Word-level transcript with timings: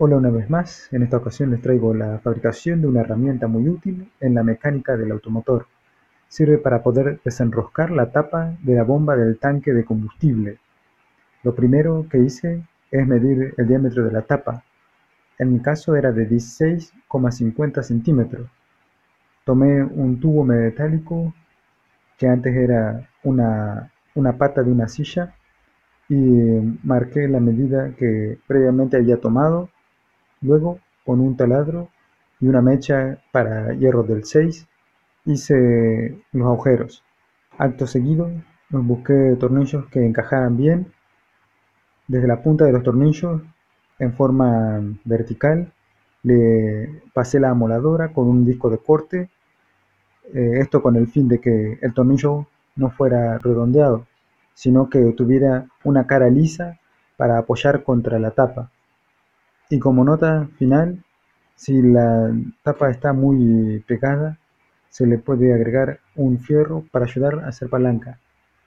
Hola 0.00 0.16
una 0.16 0.30
vez 0.30 0.48
más, 0.48 0.88
en 0.92 1.02
esta 1.02 1.16
ocasión 1.16 1.50
les 1.50 1.60
traigo 1.60 1.92
la 1.92 2.20
fabricación 2.20 2.80
de 2.80 2.86
una 2.86 3.00
herramienta 3.00 3.48
muy 3.48 3.68
útil 3.68 4.08
en 4.20 4.32
la 4.32 4.44
mecánica 4.44 4.96
del 4.96 5.10
automotor. 5.10 5.66
Sirve 6.28 6.58
para 6.58 6.84
poder 6.84 7.18
desenroscar 7.24 7.90
la 7.90 8.12
tapa 8.12 8.56
de 8.62 8.76
la 8.76 8.84
bomba 8.84 9.16
del 9.16 9.40
tanque 9.40 9.72
de 9.72 9.84
combustible. 9.84 10.60
Lo 11.42 11.52
primero 11.52 12.06
que 12.08 12.18
hice 12.18 12.62
es 12.92 13.08
medir 13.08 13.54
el 13.56 13.66
diámetro 13.66 14.04
de 14.04 14.12
la 14.12 14.22
tapa. 14.22 14.62
En 15.36 15.52
mi 15.52 15.60
caso 15.60 15.96
era 15.96 16.12
de 16.12 16.28
16,50 16.28 17.82
centímetros. 17.82 18.48
Tomé 19.44 19.82
un 19.82 20.20
tubo 20.20 20.44
metálico 20.44 21.34
que 22.16 22.28
antes 22.28 22.54
era 22.54 23.10
una, 23.24 23.90
una 24.14 24.38
pata 24.38 24.62
de 24.62 24.70
una 24.70 24.86
silla 24.86 25.34
y 26.08 26.14
marqué 26.84 27.26
la 27.26 27.40
medida 27.40 27.96
que 27.96 28.38
previamente 28.46 28.96
había 28.96 29.16
tomado 29.20 29.70
Luego, 30.40 30.78
con 31.04 31.20
un 31.20 31.36
taladro 31.36 31.88
y 32.40 32.46
una 32.48 32.62
mecha 32.62 33.18
para 33.32 33.72
hierro 33.74 34.02
del 34.04 34.24
6, 34.24 34.66
hice 35.24 36.22
los 36.32 36.46
agujeros. 36.46 37.04
Acto 37.58 37.86
seguido, 37.86 38.30
busqué 38.70 39.36
tornillos 39.38 39.86
que 39.86 40.04
encajaran 40.04 40.56
bien. 40.56 40.92
Desde 42.06 42.28
la 42.28 42.42
punta 42.42 42.64
de 42.64 42.72
los 42.72 42.82
tornillos, 42.82 43.42
en 43.98 44.12
forma 44.14 44.80
vertical, 45.04 45.72
le 46.22 47.02
pasé 47.12 47.40
la 47.40 47.50
amoladora 47.50 48.12
con 48.12 48.28
un 48.28 48.44
disco 48.44 48.70
de 48.70 48.78
corte. 48.78 49.30
Eh, 50.34 50.60
esto 50.60 50.82
con 50.82 50.96
el 50.96 51.08
fin 51.08 51.28
de 51.28 51.40
que 51.40 51.78
el 51.80 51.94
tornillo 51.94 52.46
no 52.76 52.90
fuera 52.90 53.38
redondeado, 53.38 54.06
sino 54.54 54.88
que 54.88 55.12
tuviera 55.12 55.66
una 55.84 56.06
cara 56.06 56.28
lisa 56.30 56.78
para 57.16 57.38
apoyar 57.38 57.82
contra 57.82 58.18
la 58.18 58.30
tapa. 58.30 58.70
Y 59.70 59.78
como 59.78 60.04
nota 60.04 60.48
final, 60.58 61.04
si 61.54 61.82
la 61.82 62.32
tapa 62.62 62.90
está 62.90 63.12
muy 63.12 63.84
pegada, 63.86 64.38
se 64.88 65.06
le 65.06 65.18
puede 65.18 65.52
agregar 65.52 66.00
un 66.16 66.38
fierro 66.38 66.84
para 66.90 67.04
ayudar 67.04 67.40
a 67.40 67.48
hacer 67.48 67.68
palanca. 67.68 68.18